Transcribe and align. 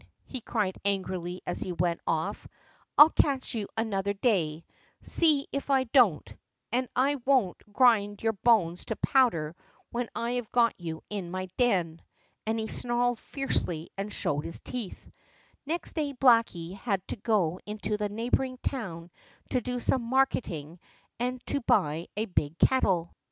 he 0.25 0.41
cried 0.41 0.79
angrily 0.83 1.43
as 1.45 1.59
he 1.61 1.71
went 1.73 1.99
off. 2.07 2.47
"I'll 2.97 3.11
catch 3.11 3.53
you 3.53 3.67
another 3.77 4.13
day, 4.13 4.65
see 5.03 5.45
if 5.51 5.69
I 5.69 5.83
don't; 5.83 6.25
and 6.71 6.89
won't 7.23 7.61
I 7.67 7.71
grind 7.71 8.23
your 8.23 8.33
bones 8.33 8.85
to 8.85 8.95
powder 8.95 9.55
when 9.91 10.09
I 10.15 10.31
have 10.31 10.51
got 10.51 10.73
you 10.79 11.03
in 11.11 11.29
my 11.29 11.49
den!" 11.55 12.01
And 12.47 12.59
he 12.59 12.65
snarled 12.65 13.19
fiercely 13.19 13.91
and 13.95 14.11
showed 14.11 14.43
his 14.43 14.59
teeth. 14.59 15.07
Next 15.67 15.93
day 15.93 16.13
Blacky 16.13 16.75
had 16.75 17.07
to 17.09 17.15
go 17.15 17.59
into 17.67 17.95
the 17.95 18.09
neighboring 18.09 18.57
town 18.63 19.11
to 19.51 19.61
do 19.61 19.79
some 19.79 20.01
marketing 20.01 20.79
and 21.19 21.45
to 21.45 21.61
buy 21.61 22.07
a 22.17 22.25
big 22.25 22.57
kettle. 22.57 23.13